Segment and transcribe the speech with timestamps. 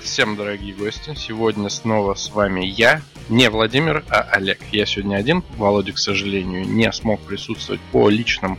[0.00, 1.14] Привет всем, дорогие гости!
[1.14, 4.58] Сегодня снова с вами я, не Владимир, а Олег.
[4.72, 5.44] Я сегодня один.
[5.58, 8.58] Володя, к сожалению, не смог присутствовать по личным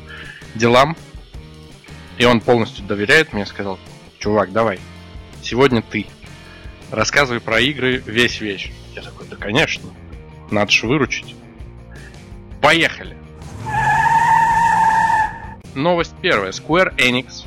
[0.53, 0.95] делам.
[2.19, 3.79] И он полностью доверяет мне, сказал,
[4.19, 4.79] чувак, давай,
[5.41, 6.05] сегодня ты.
[6.91, 8.69] Рассказывай про игры весь вечер.
[8.93, 9.89] Я такой, да конечно,
[10.51, 11.35] надо же выручить.
[12.61, 13.17] Поехали!
[15.73, 16.51] Новость первая.
[16.51, 17.45] Square Enix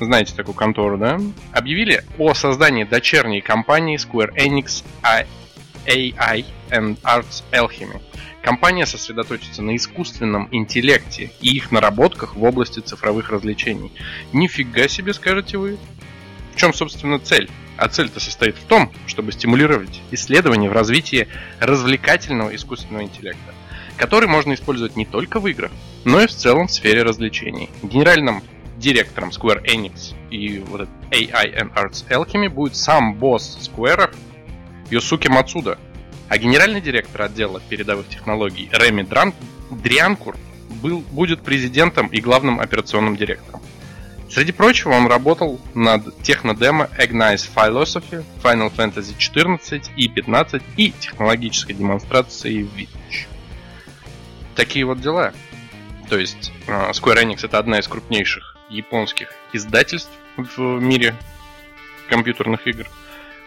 [0.00, 1.20] знаете такую контору, да,
[1.52, 4.84] объявили о создании дочерней компании Square Enix
[5.86, 8.00] AI and Arts Alchemy.
[8.42, 13.90] Компания сосредоточится на искусственном интеллекте и их наработках в области цифровых развлечений.
[14.32, 15.78] Нифига себе, скажете вы.
[16.54, 17.50] В чем, собственно, цель?
[17.76, 21.26] А цель-то состоит в том, чтобы стимулировать исследования в развитии
[21.58, 23.54] развлекательного искусственного интеллекта,
[23.96, 25.72] который можно использовать не только в играх,
[26.04, 27.70] но и в целом в сфере развлечений.
[27.82, 28.44] Генеральным
[28.84, 34.14] директором Square Enix и вот этот AI and Arts Alchemy будет сам босс Square
[34.90, 35.78] Юсуки Мацуда.
[36.28, 39.32] А генеральный директор отдела передовых технологий Реми Дран...
[39.70, 40.36] Дрианкур
[40.82, 43.62] был, будет президентом и главным операционным директором.
[44.30, 51.74] Среди прочего, он работал над технодемо Agnize Philosophy, Final Fantasy XIV и 15 и технологической
[51.74, 53.26] демонстрацией Village.
[54.54, 55.32] Такие вот дела.
[56.10, 61.14] То есть а, Square Enix это одна из крупнейших японских издательств в мире
[62.08, 62.86] компьютерных игр.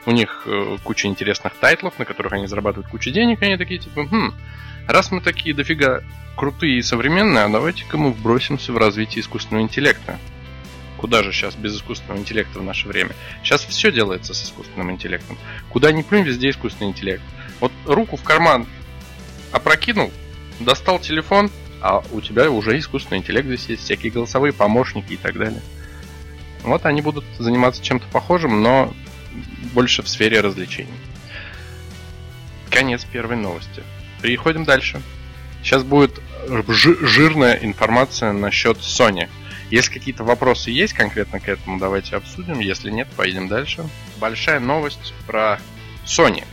[0.06, 4.06] У них э, куча интересных тайтлов, на которых они зарабатывают кучу денег, они такие типа,
[4.06, 4.34] хм,
[4.88, 6.02] раз мы такие дофига
[6.38, 10.18] крутые и современные, а давайте-ка мы вбросимся в развитие искусственного интеллекта.
[10.98, 13.12] Куда же сейчас без искусственного интеллекта в наше время?
[13.44, 15.38] Сейчас все делается с искусственным интеллектом.
[15.70, 17.22] Куда ни плюнь, везде искусственный интеллект.
[17.60, 18.66] Вот руку в карман
[19.52, 20.12] опрокинул,
[20.60, 25.38] достал телефон, а у тебя уже искусственный интеллект здесь есть, всякие голосовые помощники и так
[25.38, 25.62] далее.
[26.64, 28.94] Вот они будут заниматься чем-то похожим, но
[29.74, 30.90] больше в сфере развлечений.
[32.70, 33.84] Конец первой новости.
[34.22, 35.02] Переходим дальше.
[35.62, 36.20] Сейчас будет
[36.68, 39.30] жирная информация насчет Sony.
[39.70, 42.60] Если какие-то вопросы есть конкретно к этому, давайте обсудим.
[42.60, 43.88] Если нет, поедем дальше.
[44.18, 45.60] Большая новость про
[46.06, 46.44] Sony.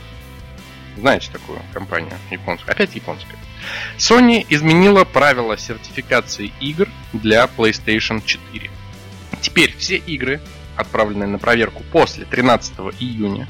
[0.97, 2.71] Знаете такую компанию японскую?
[2.71, 3.37] Опять японская.
[3.97, 8.69] Sony изменила правила сертификации игр для PlayStation 4.
[9.41, 10.41] Теперь все игры,
[10.75, 13.47] отправленные на проверку после 13 июня,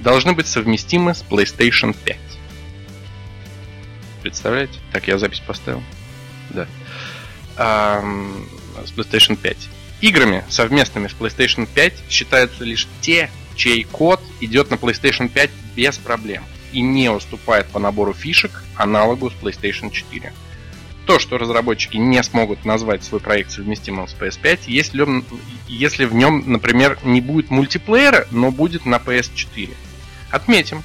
[0.00, 2.18] должны быть совместимы с PlayStation 5.
[4.22, 4.78] Представляете?
[4.92, 5.82] Так, я запись поставил.
[6.50, 6.66] Да.
[7.56, 8.48] Эм,
[8.84, 9.56] с PlayStation 5.
[10.00, 15.98] Играми, совместными с PlayStation 5, считаются лишь те, чей код идет на PlayStation 5 без
[15.98, 20.32] проблем и не уступает по набору фишек аналогу с PlayStation 4.
[21.06, 25.06] То, что разработчики не смогут назвать свой проект совместимым с PS5, если,
[25.66, 29.74] если в нем, например, не будет мультиплеера, но будет на PS4.
[30.30, 30.82] Отметим,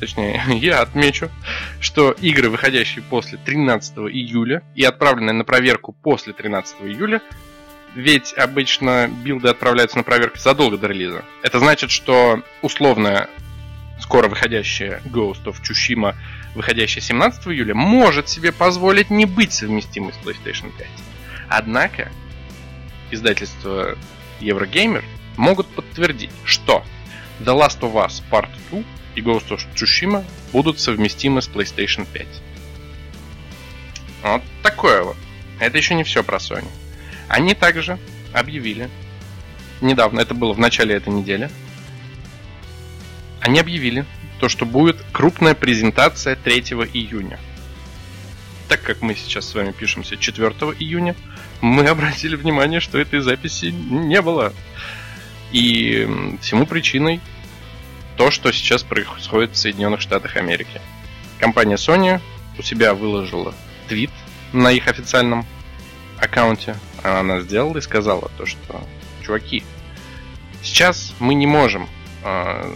[0.00, 1.30] точнее, я отмечу,
[1.80, 7.20] что игры, выходящие после 13 июля и отправленные на проверку после 13 июля,
[7.94, 11.24] ведь обычно билды отправляются на проверку задолго до релиза.
[11.42, 13.28] Это значит, что условная
[14.00, 16.14] скоро выходящая Ghost of Tsushima,
[16.54, 20.86] выходящая 17 июля, может себе позволить не быть совместимой с PlayStation 5.
[21.48, 22.10] Однако,
[23.10, 23.96] издательство
[24.40, 25.04] Eurogamer
[25.36, 26.84] могут подтвердить, что
[27.40, 28.82] The Last of Us Part 2
[29.14, 32.26] и Ghost of Tsushima будут совместимы с PlayStation 5.
[34.22, 35.16] Вот такое вот.
[35.60, 36.68] Это еще не все про Sony.
[37.28, 37.98] Они также
[38.32, 38.90] объявили,
[39.80, 41.50] недавно, это было в начале этой недели,
[43.40, 44.04] они объявили
[44.38, 46.60] то, что будет крупная презентация 3
[46.92, 47.38] июня.
[48.68, 50.48] Так как мы сейчас с вами пишемся 4
[50.78, 51.14] июня,
[51.60, 54.52] мы обратили внимание, что этой записи не было.
[55.52, 57.20] И всему причиной
[58.16, 60.80] то, что сейчас происходит в Соединенных Штатах Америки.
[61.38, 62.20] Компания Sony
[62.58, 63.54] у себя выложила
[63.88, 64.10] твит
[64.52, 65.46] на их официальном
[66.18, 66.76] аккаунте.
[67.02, 68.82] Она сделала и сказала то, что
[69.24, 69.62] чуваки,
[70.62, 71.88] сейчас мы не можем
[72.22, 72.66] а,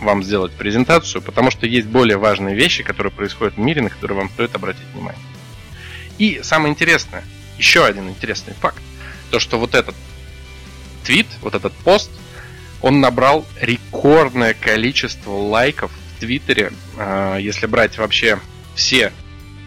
[0.00, 4.18] вам сделать презентацию, потому что есть более важные вещи, которые происходят в мире, на которые
[4.18, 5.22] вам стоит обратить внимание.
[6.18, 7.24] И самое интересное,
[7.58, 8.82] еще один интересный факт,
[9.30, 9.94] то что вот этот
[11.04, 12.10] твит, вот этот пост,
[12.82, 18.40] он набрал рекордное количество лайков в Твиттере, а, если брать вообще
[18.74, 19.12] все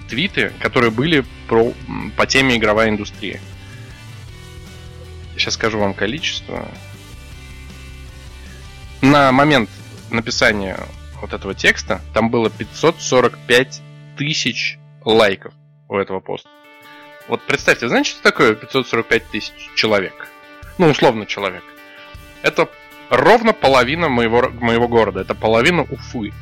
[0.10, 1.74] твиты, которые были про,
[2.16, 3.40] по теме игровая индустрия.
[5.36, 6.68] Сейчас скажу вам количество.
[9.02, 9.70] На момент
[10.14, 10.80] написания
[11.22, 13.82] вот этого текста там было 545
[14.18, 15.54] тысяч лайков
[15.90, 16.50] у этого поста.
[17.28, 20.28] Вот представьте, знаете, что такое 545 тысяч человек?
[20.78, 21.64] Ну, условно человек.
[22.42, 22.70] Это
[23.10, 25.22] ровно половина моего, моего города.
[25.22, 26.34] Это половина Уфы.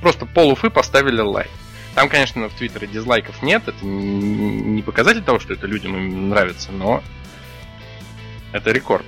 [0.00, 1.50] Просто пол Уфы поставили лайк.
[1.94, 7.02] Там, конечно, в Твиттере дизлайков нет, это не показатель того, что это людям нравится, но
[8.52, 9.06] это рекорд.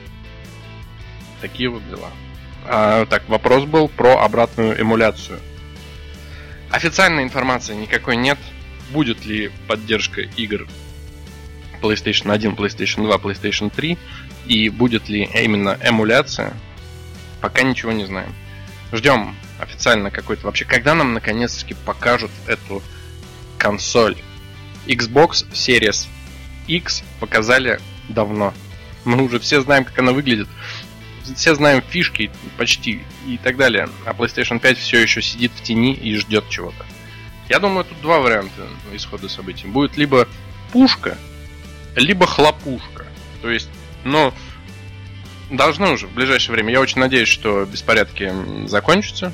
[1.40, 2.10] Такие вот дела.
[2.72, 5.40] А, так, вопрос был про обратную эмуляцию.
[6.70, 8.38] Официальной информации никакой нет.
[8.92, 10.68] Будет ли поддержка игр
[11.82, 13.98] PlayStation 1, PlayStation 2, PlayStation 3
[14.46, 16.52] и будет ли именно эмуляция,
[17.40, 18.32] пока ничего не знаем.
[18.92, 22.84] Ждем официально какой-то вообще, когда нам наконец-таки покажут эту
[23.58, 24.16] консоль.
[24.86, 26.06] Xbox Series
[26.68, 28.54] X показали давно.
[29.04, 30.46] Мы уже все знаем, как она выглядит.
[31.36, 33.88] Все знаем фишки почти и так далее.
[34.04, 36.84] А PlayStation 5 все еще сидит в тени и ждет чего-то.
[37.48, 39.66] Я думаю, тут два варианта исхода событий.
[39.66, 40.28] Будет либо
[40.72, 41.18] пушка,
[41.96, 43.06] либо хлопушка.
[43.42, 43.68] То есть,
[44.04, 44.32] ну,
[45.50, 46.72] должны уже в ближайшее время.
[46.72, 48.32] Я очень надеюсь, что беспорядки
[48.66, 49.32] закончатся.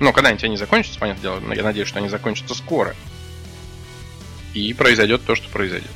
[0.00, 2.94] Ну, когда-нибудь они закончатся, понятное дело, но я надеюсь, что они закончатся скоро.
[4.52, 5.90] И произойдет то, что произойдет.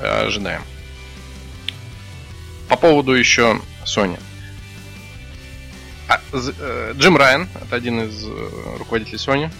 [0.00, 0.62] Ожидаем.
[2.68, 4.18] По поводу еще Sony.
[6.08, 9.50] А, э, Джим Райан, это один из э, руководителей Sony,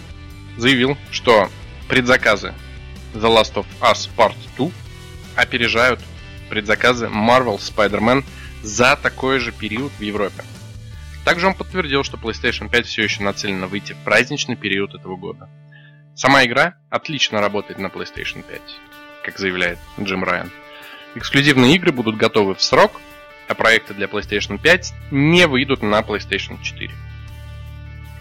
[0.56, 1.49] заявил, что
[1.88, 2.55] предзаказы
[3.14, 4.70] The Last of Us Part 2
[5.37, 6.00] опережают
[6.49, 8.25] предзаказы Marvel Spider-Man
[8.62, 10.43] за такой же период в Европе.
[11.25, 15.49] Также он подтвердил, что PlayStation 5 все еще нацелена выйти в праздничный период этого года.
[16.14, 18.61] Сама игра отлично работает на PlayStation 5,
[19.25, 20.50] как заявляет Джим Райан.
[21.14, 23.00] Эксклюзивные игры будут готовы в срок,
[23.55, 26.91] проекты для PlayStation 5 не выйдут на PlayStation 4.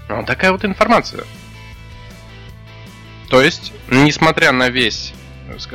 [0.09, 1.23] Вот такая вот информация.
[3.29, 5.13] То есть, несмотря на весь,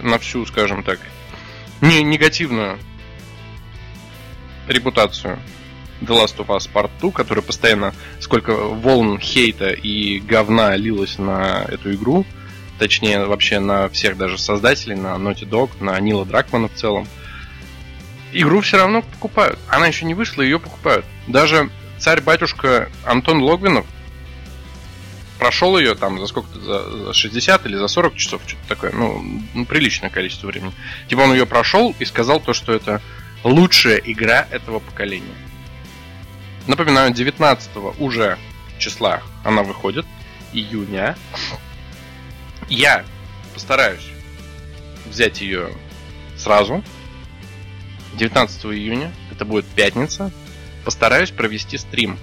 [0.03, 0.99] на всю, скажем так,
[1.81, 2.79] не негативную
[4.67, 5.39] репутацию
[6.01, 11.65] The Last of Us Part 2, который постоянно сколько волн хейта и говна лилось на
[11.69, 12.27] эту игру,
[12.79, 17.07] точнее вообще на всех даже создателей, на Naughty Dog, на Нила Дракмана в целом.
[18.37, 19.61] Игру все равно покупают.
[19.69, 21.07] Она еще не вышла, ее покупают.
[21.29, 23.87] Даже царь-батюшка Антон Логвинов
[25.39, 29.23] прошел ее там за сколько-то, за, за 60 или за 40 часов, что-то такое, ну,
[29.55, 30.73] ну, приличное количество времени.
[31.09, 33.01] Типа он ее прошел и сказал то, что это
[33.45, 35.35] лучшая игра этого поколения.
[36.67, 37.71] Напоминаю, 19
[38.01, 38.37] уже
[38.79, 40.07] числа она выходит,
[40.53, 41.17] июня.
[42.69, 43.05] Я
[43.53, 44.09] постараюсь
[45.07, 45.69] взять ее
[46.37, 46.83] сразу.
[48.17, 50.31] 19 июня, это будет пятница.
[50.85, 52.19] Постараюсь провести стрим.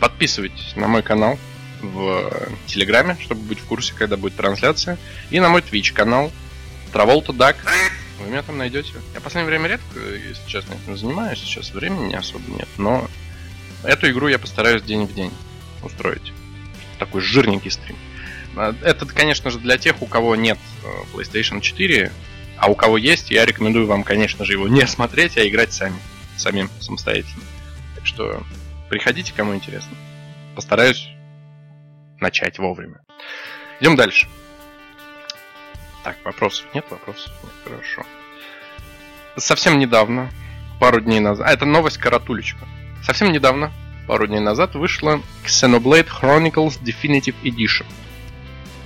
[0.00, 1.38] Подписывайтесь на мой канал
[1.80, 2.30] в
[2.66, 4.98] Телеграме, чтобы быть в курсе, когда будет трансляция.
[5.30, 6.30] И на мой Twitch канал
[6.92, 7.56] Траволта Дак.
[8.20, 8.92] Вы меня там найдете.
[9.14, 11.38] Я в последнее время редко, если честно, этим занимаюсь.
[11.38, 12.68] Сейчас времени особо нет.
[12.78, 13.08] Но
[13.86, 15.30] Эту игру я постараюсь день в день
[15.82, 16.32] устроить.
[16.98, 17.96] Такой жирненький стрим.
[18.56, 22.10] А, это, конечно же, для тех, у кого нет э, PlayStation 4,
[22.58, 25.96] а у кого есть, я рекомендую вам, конечно же, его не смотреть, а играть сами,
[26.36, 27.42] самим, самостоятельно.
[27.94, 28.42] Так что
[28.88, 29.96] приходите, кому интересно.
[30.54, 31.08] Постараюсь
[32.20, 33.00] начать вовремя.
[33.80, 34.26] Идем дальше.
[36.02, 38.02] Так, вопросов нет, вопросов нет, хорошо.
[39.36, 40.30] Совсем недавно,
[40.80, 42.66] пару дней назад, а это новость Каратулечка.
[43.04, 43.72] Совсем недавно,
[44.06, 47.86] пару дней назад, вышла Xenoblade Chronicles Definitive Edition.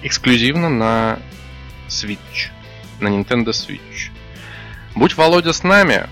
[0.03, 1.19] Эксклюзивно на
[1.89, 2.51] Switch.
[3.01, 4.11] На Nintendo Switch.
[4.95, 6.07] Будь Володя с нами,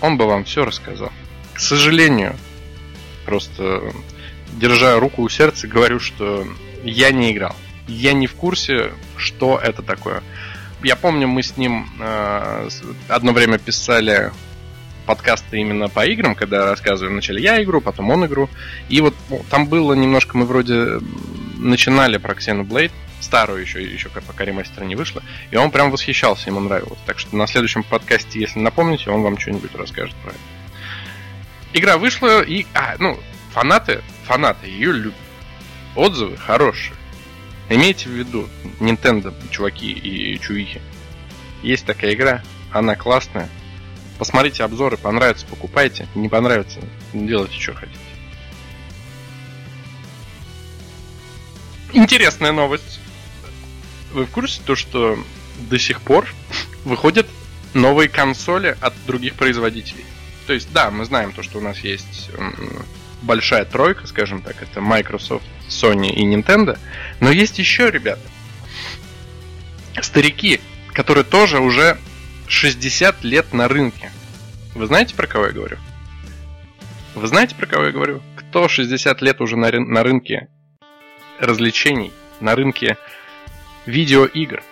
[0.00, 1.12] он бы вам все рассказал.
[1.54, 2.36] К сожалению,
[3.24, 3.92] просто
[4.52, 6.46] держа руку у сердца, говорю, что
[6.84, 7.54] я не играл.
[7.86, 10.22] Я не в курсе, что это такое.
[10.82, 12.68] Я помню, мы с ним э,
[13.08, 14.30] одно время писали
[15.06, 18.48] подкасты именно по играм, когда рассказываю вначале я игру, потом он игру.
[18.88, 21.00] И вот ну, там было немножко, мы вроде
[21.58, 26.60] начинали про Xenoblade, старую еще, еще пока ремастер не вышло, и он прям восхищался, ему
[26.60, 26.98] нравилось.
[27.06, 30.40] Так что на следующем подкасте, если напомните, он вам что-нибудь расскажет про это.
[31.74, 33.18] Игра вышла, и, а, ну,
[33.52, 35.14] фанаты, фанаты ее любят.
[35.94, 36.94] Отзывы хорошие.
[37.68, 38.48] Имейте в виду,
[38.80, 40.80] Nintendo, чуваки и чувихи.
[41.62, 43.50] Есть такая игра, она классная,
[44.18, 46.08] Посмотрите обзоры, понравится, покупайте.
[46.16, 46.80] Не понравится,
[47.12, 47.98] делайте, что хотите.
[51.92, 53.00] Интересная новость.
[54.12, 55.18] Вы в курсе то, что
[55.70, 56.26] до сих пор
[56.84, 57.26] выходят
[57.74, 60.04] новые консоли от других производителей?
[60.46, 62.30] То есть, да, мы знаем то, что у нас есть
[63.22, 66.78] большая тройка, скажем так, это Microsoft, Sony и Nintendo,
[67.20, 68.22] но есть еще, ребята,
[70.00, 70.60] старики,
[70.92, 71.98] которые тоже уже
[72.46, 74.10] 60 лет на рынке.
[74.74, 75.78] Вы знаете, про кого я говорю?
[77.14, 78.22] Вы знаете, про кого я говорю?
[78.36, 80.48] Кто 60 лет уже на, рын- на рынке
[81.38, 82.96] развлечений, на рынке
[83.86, 84.62] видеоигр?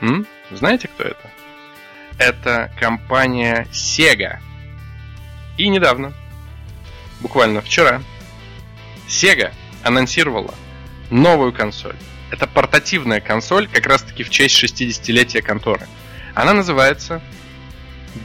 [0.00, 0.26] М?
[0.50, 1.30] Знаете, кто это?
[2.18, 4.38] Это компания Sega.
[5.56, 6.12] И недавно,
[7.20, 8.02] буквально вчера,
[9.08, 9.52] Sega
[9.82, 10.54] анонсировала
[11.10, 11.96] новую консоль.
[12.30, 15.86] Это портативная консоль, как раз таки в честь 60-летия конторы.
[16.34, 17.22] Она называется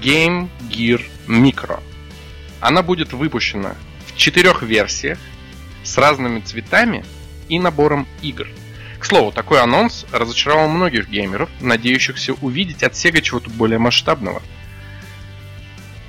[0.02, 1.82] Game Gear Micro.
[2.60, 3.76] Она будет выпущена
[4.08, 5.20] в четырех версиях
[5.94, 7.06] с разными цветами
[7.50, 8.48] и набором игр.
[8.98, 14.42] К слову, такой анонс разочаровал многих геймеров, надеющихся увидеть от Sega чего-то более масштабного.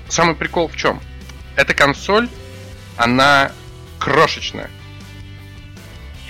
[0.09, 1.01] Самый прикол в чем?
[1.55, 2.31] Эта консоль,
[2.97, 3.53] она
[3.99, 4.71] крошечная.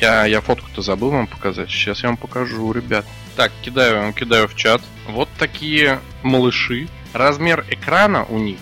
[0.00, 1.70] Я, я фотку-то забыл вам показать.
[1.70, 3.06] Сейчас я вам покажу, ребят.
[3.36, 4.82] Так, кидаю кидаю в чат.
[5.06, 6.88] Вот такие малыши.
[7.12, 8.58] Размер экрана у них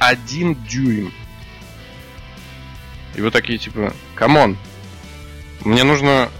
[0.00, 1.12] 1 дюйм.
[3.14, 4.56] И вы такие, типа, come on,
[5.64, 6.30] мне нужно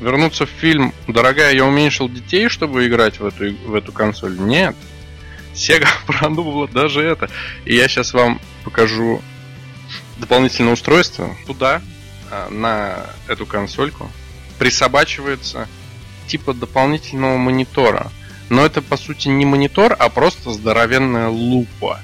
[0.00, 4.38] вернуться в фильм «Дорогая, я уменьшил детей, чтобы играть в эту, в эту консоль».
[4.38, 4.76] Нет.
[5.54, 7.28] Sega продумала даже это.
[7.64, 9.22] И я сейчас вам покажу
[10.18, 11.36] дополнительное устройство.
[11.46, 11.82] Туда,
[12.30, 14.10] а, на эту консольку,
[14.58, 15.68] присобачивается
[16.26, 18.12] типа дополнительного монитора.
[18.50, 22.00] Но это по сути не монитор, а просто здоровенная лупа.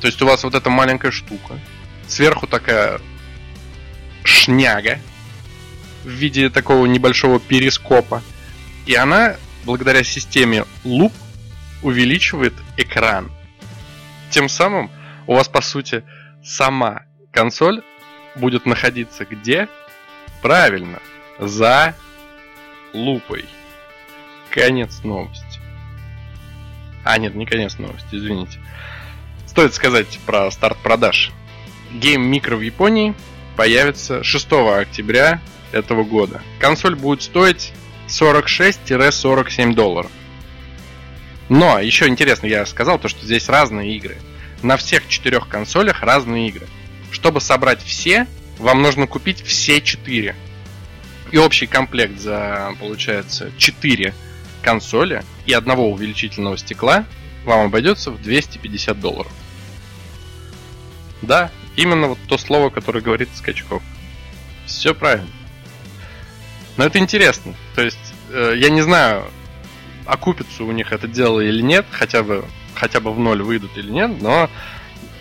[0.00, 1.60] То есть у вас вот эта маленькая штука,
[2.06, 3.00] сверху такая
[4.28, 4.98] шняга
[6.04, 8.22] в виде такого небольшого перископа.
[8.86, 11.12] И она, благодаря системе луп,
[11.82, 13.30] увеличивает экран.
[14.30, 14.90] Тем самым
[15.26, 16.04] у вас, по сути,
[16.42, 17.82] сама консоль
[18.36, 19.68] будет находиться где?
[20.42, 21.00] Правильно,
[21.38, 21.94] за
[22.92, 23.44] лупой.
[24.50, 25.60] Конец новости.
[27.04, 28.58] А, нет, не конец новости, извините.
[29.46, 31.32] Стоит сказать про старт продаж.
[31.92, 33.14] Game Micro в Японии
[33.58, 35.40] появится 6 октября
[35.72, 36.42] этого года.
[36.60, 37.72] Консоль будет стоить
[38.06, 40.12] 46-47 долларов.
[41.48, 44.16] Но еще интересно, я сказал то, что здесь разные игры.
[44.62, 46.68] На всех четырех консолях разные игры.
[47.10, 50.36] Чтобы собрать все, вам нужно купить все четыре.
[51.32, 54.14] И общий комплект за, получается, 4
[54.62, 57.06] консоли и одного увеличительного стекла
[57.44, 59.32] вам обойдется в 250 долларов.
[61.22, 63.82] Да, именно вот то слово, которое говорит Скачков.
[64.66, 65.30] Все правильно.
[66.76, 67.54] Но это интересно.
[67.74, 69.30] То есть, э, я не знаю,
[70.04, 72.44] окупится у них это дело или нет, хотя бы,
[72.74, 74.50] хотя бы в ноль выйдут или нет, но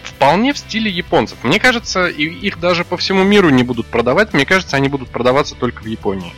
[0.03, 1.37] вполне в стиле японцев.
[1.43, 4.33] Мне кажется, их даже по всему миру не будут продавать.
[4.33, 6.33] Мне кажется, они будут продаваться только в Японии.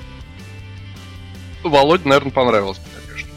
[1.64, 3.34] Володь, наверное, понравилось бы такая штука.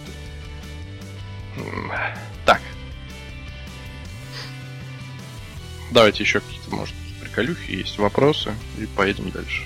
[5.93, 9.63] Давайте еще какие-то, может, приколюхи есть, вопросы, и поедем дальше.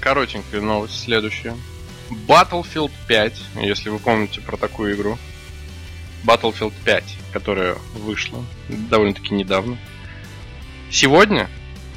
[0.00, 1.56] Коротенькая новость следующая.
[2.10, 5.16] Battlefield 5, если вы помните про такую игру.
[6.24, 9.78] Battlefield 5, которая вышла довольно-таки недавно.
[10.90, 11.48] Сегодня,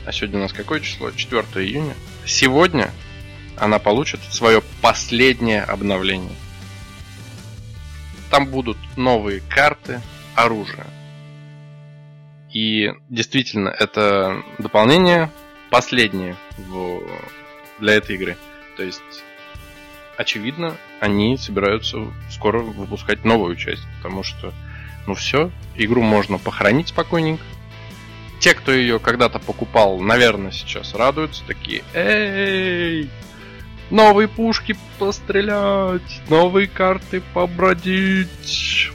[0.06, 1.10] а сегодня у нас какое число?
[1.10, 1.96] 4 июня.
[2.24, 2.92] Сегодня
[3.58, 6.36] она получит свое последнее обновление.
[8.30, 10.02] Там будут новые карты,
[10.36, 10.86] оружие.
[12.54, 15.32] И действительно, это дополнение
[15.70, 17.02] последнее в...
[17.80, 18.38] для этой игры.
[18.78, 19.02] То есть,
[20.18, 21.98] очевидно, они собираются
[22.30, 24.54] скоро выпускать новую часть, потому что,
[25.08, 27.44] ну все, игру можно похоронить спокойненько,
[28.40, 33.08] те, кто ее когда-то покупал, наверное, сейчас радуются, такие, эй,
[33.92, 38.92] новые пушки пострелять, новые карты побродить,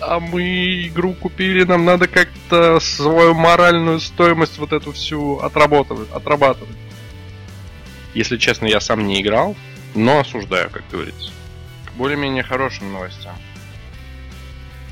[0.00, 6.76] а мы игру купили, нам надо как-то свою моральную стоимость вот эту всю отрабатывать, отрабатывать.
[8.14, 9.56] Если честно, я сам не играл,
[9.94, 11.30] но осуждаю, как говорится.
[11.86, 13.36] К более-менее хорошим новостям.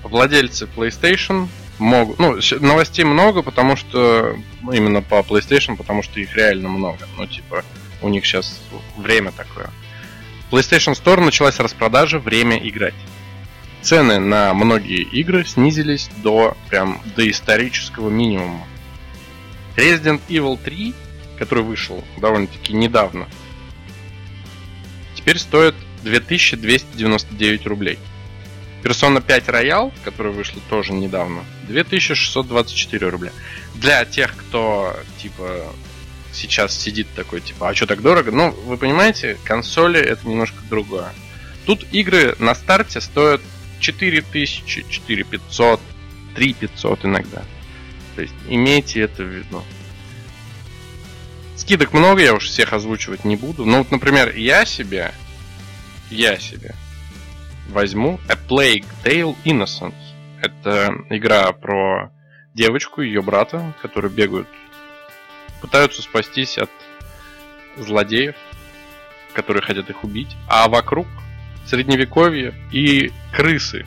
[0.02, 1.48] Владельцы PlayStation
[1.78, 2.18] могут...
[2.18, 4.36] Ну, новостей много, потому что...
[4.62, 7.08] Ну, именно по PlayStation, потому что их реально много.
[7.16, 7.64] Ну, типа,
[8.02, 8.60] у них сейчас
[8.96, 9.70] время такое.
[10.50, 12.94] PlayStation Store началась распродажа «Время играть».
[13.82, 18.66] Цены на многие игры снизились до прям до исторического минимума.
[19.76, 20.94] Resident Evil 3,
[21.38, 23.28] который вышел довольно-таки недавно,
[25.14, 27.99] теперь стоит 2299 рублей.
[28.82, 33.32] Persona 5 Royal, который вышла тоже недавно, 2624 рубля.
[33.75, 35.73] Для тех, кто, типа,
[36.32, 38.30] сейчас сидит такой, типа, а что так дорого?
[38.32, 41.12] Ну, вы понимаете, консоли это немножко другое.
[41.66, 43.40] Тут игры на старте стоят
[43.80, 45.80] 4000, 4500,
[46.35, 47.42] 3500 иногда.
[48.16, 49.62] То есть имейте это в виду.
[51.56, 53.64] Скидок много, я уж всех озвучивать не буду.
[53.64, 55.12] Но вот, например, я себе,
[56.11, 56.75] я себе
[57.68, 59.94] возьму A Plague Tale Innocence.
[60.40, 62.11] Это игра про
[62.54, 64.49] девочку и ее брата, которые бегают,
[65.61, 66.70] пытаются спастись от
[67.76, 68.35] злодеев,
[69.32, 71.06] которые хотят их убить, а вокруг
[71.68, 73.87] средневековье и крысы,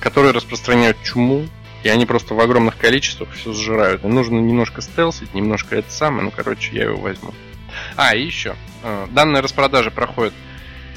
[0.00, 1.46] которые распространяют чуму,
[1.82, 4.04] и они просто в огромных количествах все сжирают.
[4.04, 7.34] И нужно немножко стелсить, немножко это самое, ну, короче, я его возьму.
[7.96, 8.56] А, и еще.
[8.82, 10.32] Э, данная распродажа проходит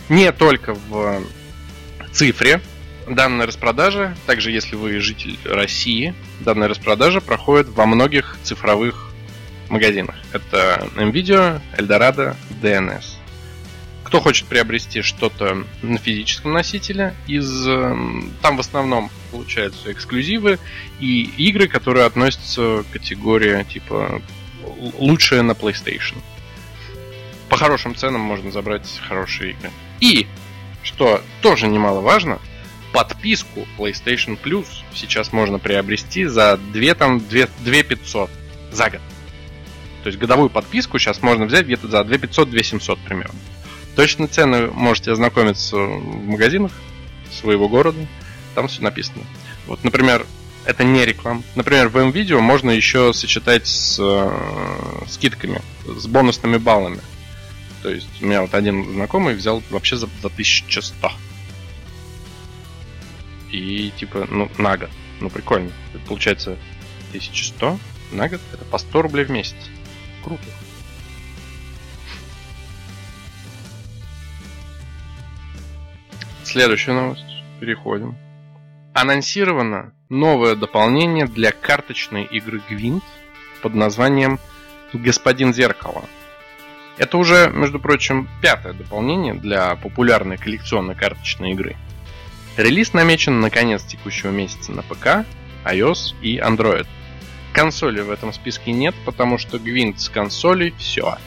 [0.09, 1.21] не только в
[2.11, 2.61] цифре,
[3.07, 9.11] данная распродажа, также если вы житель России, данная распродажа проходит во многих цифровых
[9.69, 10.15] магазинах.
[10.31, 13.16] Это NVIDIA, Eldorado, DNS.
[14.07, 20.59] Кто хочет приобрести что-то на физическом носителе, из эм, там в основном получаются эксклюзивы
[21.01, 24.21] и игры, которые относятся к категории типа
[24.97, 26.15] лучшее на PlayStation.
[27.49, 29.71] По хорошим ценам можно забрать хорошие игры.
[29.99, 30.25] И,
[30.83, 32.39] что тоже немаловажно,
[32.93, 38.29] подписку PlayStation Plus сейчас можно приобрести за 2, там, 2, 2 500
[38.71, 39.01] за год.
[40.03, 43.37] То есть годовую подписку сейчас можно взять где-то за 2 500, 2 700 примерно.
[43.97, 46.71] Точно цены можете ознакомиться в магазинах
[47.31, 48.05] своего города.
[48.53, 49.23] Там все написано.
[49.65, 50.23] Вот, например,
[50.65, 51.41] это не реклама.
[51.55, 56.99] Например, в M-видео можно еще сочетать с э, скидками, с бонусными баллами.
[57.81, 61.11] То есть у меня вот один знакомый взял вообще за, за 1100
[63.51, 64.91] и типа, ну, на год.
[65.21, 65.71] Ну, прикольно.
[65.95, 66.51] Это получается
[67.09, 67.79] 1100
[68.11, 68.41] на год.
[68.53, 69.55] Это по 100 рублей в месяц.
[70.23, 70.43] Круто.
[76.47, 77.43] Следующая новость.
[77.59, 78.15] Переходим.
[78.93, 83.03] Анонсировано новое дополнение для карточной игры Гвинт
[83.61, 84.39] под названием
[84.93, 86.05] «Господин Зеркало».
[86.97, 91.75] Это уже, между прочим, пятое дополнение для популярной коллекционной карточной игры–
[92.57, 95.27] Релиз намечен на конец текущего месяца на ПК,
[95.63, 96.87] iOS и Android.
[97.53, 101.19] Консоли в этом списке нет, потому что Гвинт с консолей все.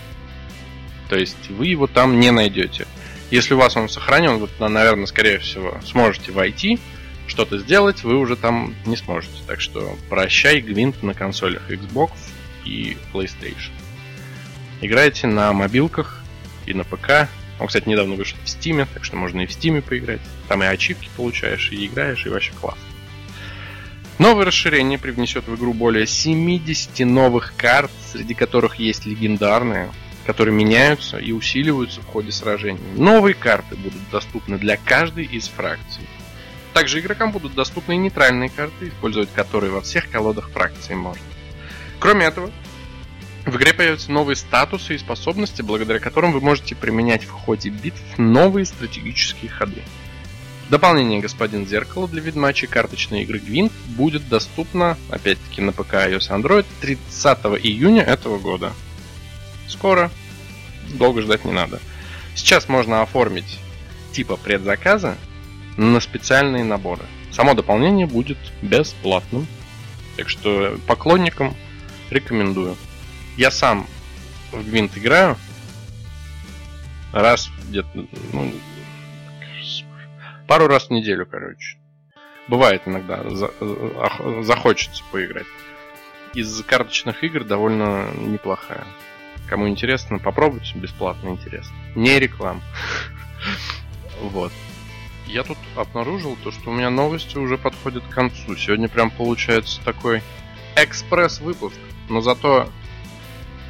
[1.08, 2.86] То есть вы его там не найдете.
[3.30, 6.80] Если у вас он сохранен, вы туда, наверное, скорее всего, сможете войти,
[7.26, 9.34] что-то сделать, вы уже там не сможете.
[9.46, 12.10] Так что прощай Гвинт на консолях Xbox
[12.64, 13.70] и PlayStation.
[14.80, 16.24] Играйте на мобилках
[16.66, 17.28] и на ПК,
[17.60, 20.20] он, кстати, недавно вышел в Steam, так что можно и в Steam поиграть.
[20.48, 22.82] Там и ачивки получаешь, и играешь, и вообще классно.
[24.18, 29.90] Новое расширение привнесет в игру более 70 новых карт, среди которых есть легендарные,
[30.30, 32.78] которые меняются и усиливаются в ходе сражений.
[32.94, 36.06] Новые карты будут доступны для каждой из фракций.
[36.72, 41.24] Также игрокам будут доступны и нейтральные карты, использовать которые во всех колодах фракции можно.
[41.98, 42.52] Кроме этого,
[43.44, 48.00] в игре появятся новые статусы и способности, благодаря которым вы можете применять в ходе битв
[48.16, 49.82] новые стратегические ходы.
[50.68, 56.66] Дополнение «Господин Зеркало» для ведьмачей карточной игры Гвинт будет доступно, опять-таки, на ПК, iOS Android
[56.80, 58.72] 30 июня этого года.
[59.70, 60.10] Скоро.
[60.90, 61.80] Долго ждать не надо.
[62.34, 63.58] Сейчас можно оформить
[64.12, 65.16] типа предзаказа
[65.76, 67.02] на специальные наборы.
[67.30, 69.46] Само дополнение будет бесплатным.
[70.16, 71.54] Так что поклонникам
[72.10, 72.76] рекомендую.
[73.36, 73.86] Я сам
[74.52, 75.36] в Гвинт играю
[77.12, 78.52] раз где-то, ну,
[80.46, 81.78] пару раз в неделю, короче.
[82.48, 83.52] Бывает иногда, за,
[84.42, 85.46] захочется поиграть.
[86.34, 88.84] Из карточных игр довольно неплохая.
[89.50, 91.74] Кому интересно, попробуйте, бесплатно интересно.
[91.94, 92.62] Не реклам.
[94.22, 94.52] Вот.
[95.26, 98.56] Я тут обнаружил то, что у меня новости уже подходят к концу.
[98.56, 100.22] Сегодня прям получается такой
[100.76, 101.78] экспресс-выпуск.
[102.08, 102.68] Но зато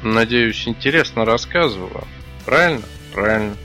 [0.03, 2.07] Надеюсь, интересно рассказывала.
[2.45, 2.81] Правильно?
[3.13, 3.55] Правильно.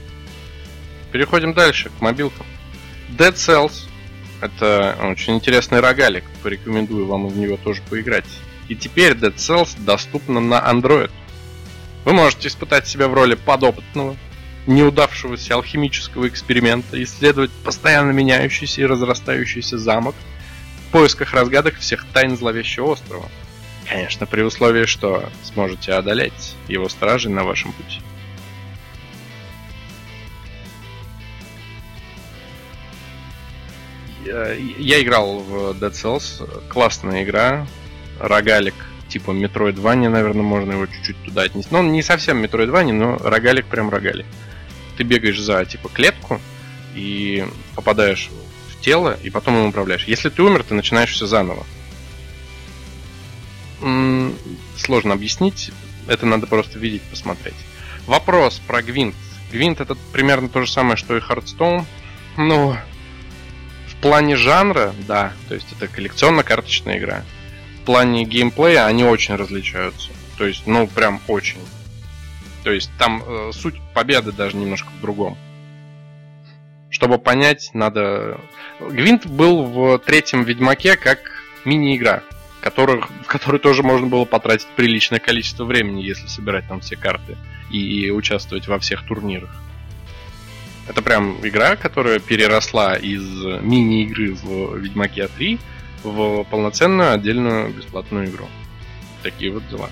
[1.11, 2.45] Переходим дальше, к мобилкам.
[3.17, 3.87] Dead Cells.
[4.39, 6.25] Это очень интересный рогалик.
[6.43, 8.25] Порекомендую вам в него тоже поиграть.
[8.67, 11.09] И теперь Dead Cells доступна на Android.
[12.07, 14.15] Вы можете испытать себя в роли подопытного,
[14.65, 20.15] неудавшегося алхимического эксперимента, исследовать постоянно меняющийся и разрастающийся замок
[20.87, 23.29] в поисках разгадок всех тайн зловещего острова.
[23.89, 27.99] Конечно, при условии, что сможете одолеть его стражи на вашем пути.
[34.23, 36.69] Я играл в Dead Cells.
[36.69, 37.67] Классная игра.
[38.17, 41.69] Рогалик типа Metroidvania, наверное, можно его чуть-чуть туда отнести.
[41.71, 44.25] Но он не совсем Metroidvania, но рогалик прям рогалик.
[44.97, 46.41] Ты бегаешь за типа клетку
[46.95, 48.29] и попадаешь
[48.69, 50.05] в тело, и потом им управляешь.
[50.05, 51.65] Если ты умер, ты начинаешь все заново.
[53.81, 54.33] м-
[54.77, 55.71] сложно объяснить.
[56.07, 57.55] Это надо просто видеть, посмотреть.
[58.07, 59.15] Вопрос про Гвинт.
[59.51, 61.85] Гвинт это примерно то же самое, что и Hearthstone.
[62.37, 62.75] Ну,
[63.87, 67.23] в плане жанра, да, то есть это коллекционно-карточная игра.
[67.87, 70.09] Плане геймплея они очень различаются.
[70.37, 71.61] То есть, ну, прям очень.
[72.65, 75.37] То есть там э, суть победы даже немножко в другом.
[76.89, 78.41] Чтобы понять, надо...
[78.81, 81.31] Гвинт был в третьем Ведьмаке как
[81.63, 82.23] мини-игра,
[82.59, 87.37] которых, в которой тоже можно было потратить приличное количество времени, если собирать там все карты
[87.71, 89.55] и участвовать во всех турнирах.
[90.89, 93.23] Это прям игра, которая переросла из
[93.61, 95.57] мини-игры в Ведьмаке 3
[96.03, 98.47] в полноценную отдельную бесплатную игру.
[99.23, 99.89] Такие вот дела.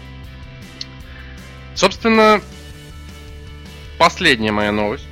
[1.73, 2.41] Собственно,
[3.97, 5.07] последняя моя новость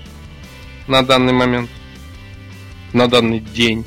[0.88, 1.70] на данный момент,
[2.94, 3.86] на данный день.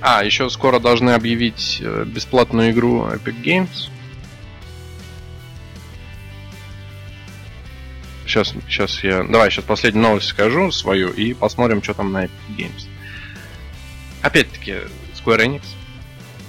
[0.00, 3.90] А, еще скоро должны объявить э, бесплатную игру Epic Games.
[8.24, 9.24] Сейчас, сейчас я...
[9.24, 12.88] Давай, сейчас последнюю новость скажу свою и посмотрим, что там на Epic Games.
[14.22, 14.76] Опять-таки,
[15.14, 15.62] Square Enix.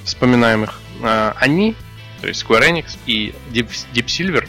[0.03, 0.79] Вспоминаем их.
[1.03, 1.75] А, они,
[2.21, 4.47] то есть Square Enix и Deep Silver,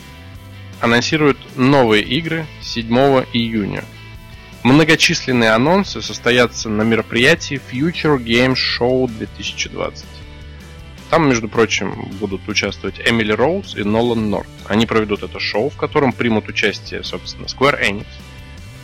[0.81, 2.89] анонсируют новые игры 7
[3.33, 3.85] июня.
[4.65, 10.07] Многочисленные анонсы состоятся на мероприятии Future Game Show 2020.
[11.11, 14.49] Там, между прочим, будут участвовать Эмили Роуз и Нолан Норт.
[14.67, 18.07] Они проведут это шоу, в котором примут участие, собственно, Square Enix,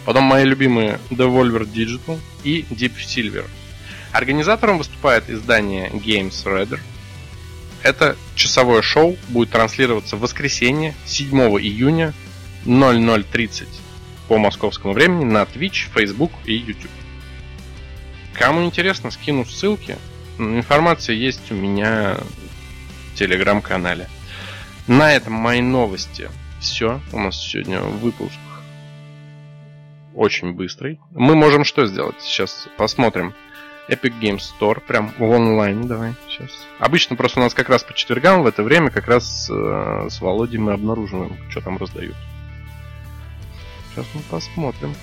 [0.05, 3.47] потом мои любимые Devolver Digital и Deep Silver.
[4.13, 6.81] Организатором выступает издание Games Radar.
[7.83, 12.13] Это часовое шоу будет транслироваться в воскресенье 7 июня
[12.65, 13.67] 00.30
[14.27, 16.91] по московскому времени на Twitch, Facebook и YouTube.
[18.35, 19.97] Кому интересно, скину ссылки.
[20.39, 22.17] Информация есть у меня
[23.13, 24.09] в телеграм-канале.
[24.87, 26.31] На этом мои новости.
[26.61, 27.01] Все.
[27.13, 28.39] У нас сегодня выпуск
[30.19, 30.99] очень быстрый.
[31.13, 32.17] Мы можем что сделать?
[32.21, 33.35] Сейчас посмотрим.
[33.89, 36.51] Epic Games Store, прям в онлайне, давай, сейчас.
[36.79, 40.21] Обычно просто у нас как раз по четвергам в это время как раз э, с
[40.21, 42.17] Володей мы обнаруживаем, что там раздают.
[43.91, 44.95] Сейчас мы посмотрим.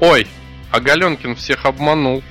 [0.00, 0.26] Ой,
[0.70, 2.22] а Галенкин всех обманул.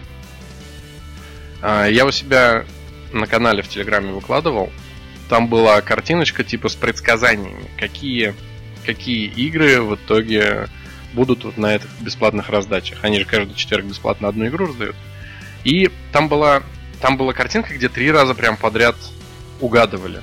[1.61, 2.65] А, я у себя
[3.13, 4.69] на канале в Телеграме выкладывал.
[5.29, 8.35] Там была картиночка типа с предсказаниями, какие,
[8.85, 10.67] какие игры в итоге
[11.13, 13.03] будут вот на этих бесплатных раздачах.
[13.03, 14.95] Они же каждый четверг бесплатно одну игру раздают.
[15.63, 16.63] И там была
[17.03, 18.95] там была картинка, где три раза прям подряд
[19.59, 20.21] угадывали.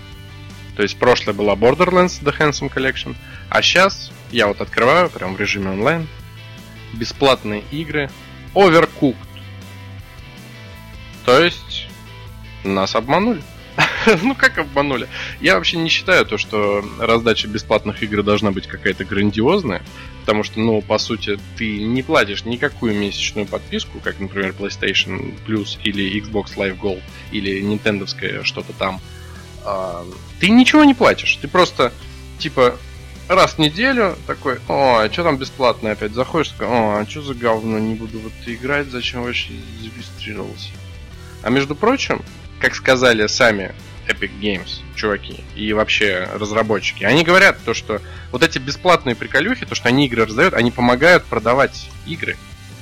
[0.76, 3.14] То есть прошлое была Borderlands The Handsome Collection,
[3.50, 6.08] а сейчас я вот открываю прям в режиме онлайн
[6.94, 8.10] бесплатные игры
[8.54, 9.14] Overcooked.
[11.26, 11.86] То есть
[12.64, 13.42] нас обманули.
[14.22, 15.08] ну как обманули?
[15.40, 19.82] Я вообще не считаю то, что раздача бесплатных игр должна быть какая-то грандиозная,
[20.20, 25.78] потому что, ну, по сути, ты не платишь никакую месячную подписку, как, например, PlayStation Plus
[25.82, 28.06] или Xbox Live Gold или Nintendo
[28.44, 29.00] что-то там.
[29.64, 30.04] А,
[30.38, 31.92] ты ничего не платишь, ты просто,
[32.38, 32.76] типа,
[33.28, 36.12] раз в неделю такой, о, а что там бесплатно опять?
[36.12, 40.70] Заходишь, такой, о, а что за говно, не буду вот играть, зачем вообще зарегистрировался?
[41.42, 42.22] А между прочим,
[42.60, 43.74] как сказали сами
[44.08, 47.04] Epic Games, чуваки, и вообще разработчики.
[47.04, 48.00] Они говорят то, что
[48.32, 52.36] вот эти бесплатные приколюхи, то, что они игры раздают, они помогают продавать игры.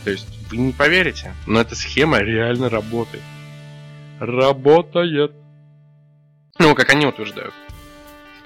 [0.04, 3.22] То есть вы не поверите, но эта схема реально работает.
[4.20, 5.32] Работает.
[6.58, 7.54] Ну, как они утверждают.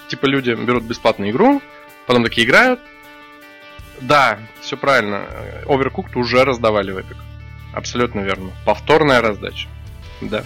[0.09, 1.63] Типа люди берут бесплатную игру,
[2.07, 2.81] потом такие играют.
[4.01, 5.27] Да, все правильно.
[5.67, 7.17] Overcooked уже раздавали в Epic.
[7.73, 8.51] Абсолютно верно.
[8.67, 9.69] Повторная раздача.
[10.21, 10.45] Да.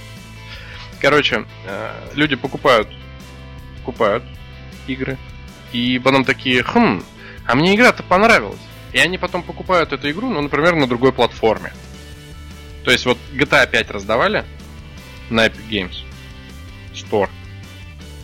[1.07, 2.89] Короче, э, люди покупают,
[3.77, 4.25] покупают
[4.89, 5.17] игры,
[5.71, 7.01] и потом такие, хм,
[7.47, 8.59] а мне игра-то понравилась.
[8.93, 11.73] И они потом покупают эту игру, ну, например, на другой платформе.
[12.85, 14.45] То есть вот GTA 5 раздавали
[15.31, 15.97] на Epic Games
[16.93, 17.31] Store.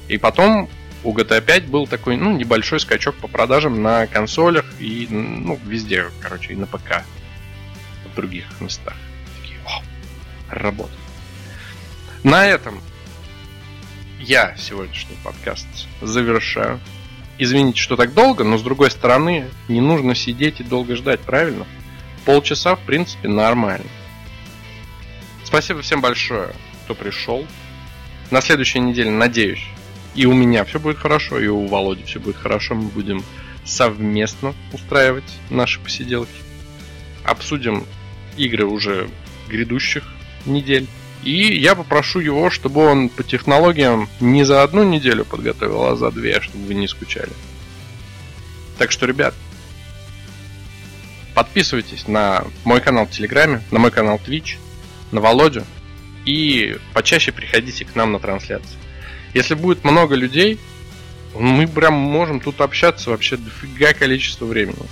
[0.09, 0.69] И потом
[1.05, 6.07] у GTA 5 был такой, ну, небольшой скачок по продажам на консолях и, ну, везде,
[6.21, 7.05] короче, и на ПК.
[8.11, 8.97] В других местах.
[9.41, 9.83] Такие, о,
[10.51, 11.02] работает.
[12.25, 12.81] На этом
[14.21, 15.67] я сегодняшний подкаст
[16.01, 16.79] завершаю.
[17.37, 21.67] Извините, что так долго, но с другой стороны, не нужно сидеть и долго ждать, правильно?
[22.25, 23.89] Полчаса, в принципе, нормально.
[25.43, 26.55] Спасибо всем большое,
[26.85, 27.45] кто пришел.
[28.31, 29.67] На следующей неделе, надеюсь,
[30.15, 32.77] и у меня все будет хорошо, и у Володи все будет хорошо.
[32.77, 33.25] Мы будем
[33.65, 36.31] совместно устраивать наши посиделки.
[37.25, 37.85] Обсудим
[38.37, 39.11] игры уже
[39.49, 40.05] грядущих
[40.47, 40.87] недель.
[41.23, 46.11] И я попрошу его, чтобы он по технологиям не за одну неделю подготовил, а за
[46.11, 47.31] две, чтобы вы не скучали.
[48.79, 49.35] Так что, ребят,
[51.35, 54.57] подписывайтесь на мой канал в Телеграме, на мой канал Twitch,
[55.13, 55.65] на Володю.
[56.25, 58.77] И почаще приходите к нам на трансляции.
[59.35, 60.59] Если будет много людей,
[61.35, 64.87] мы прям можем тут общаться вообще дофига количество времени.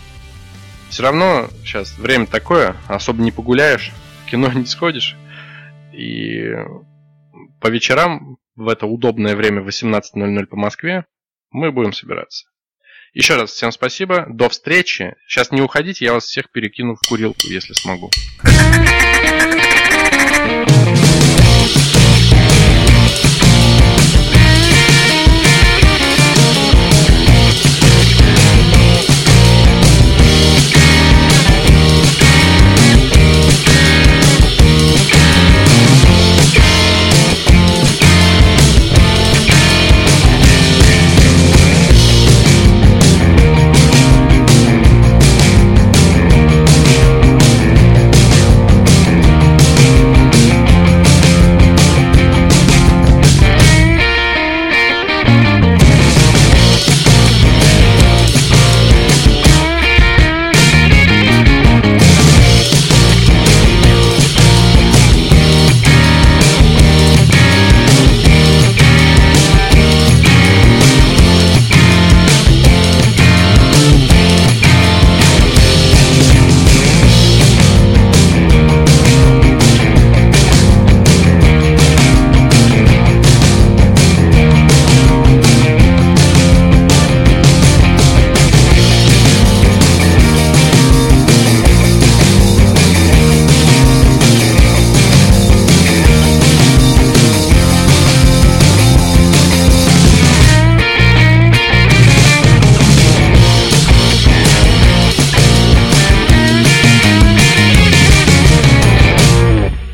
[0.89, 3.93] Все равно сейчас время такое, особо не погуляешь,
[4.25, 5.17] в кино не сходишь.
[6.01, 6.55] И
[7.61, 11.05] по вечерам в это удобное время 18.00 по Москве
[11.51, 12.47] мы будем собираться.
[13.13, 15.15] Еще раз всем спасибо, до встречи.
[15.27, 18.11] Сейчас не уходите, я вас всех перекину в курилку, если смогу.
[20.43, 21.10] thank you